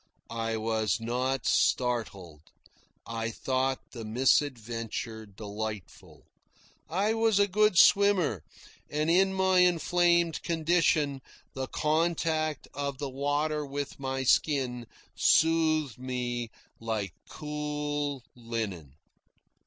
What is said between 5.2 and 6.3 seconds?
delightful.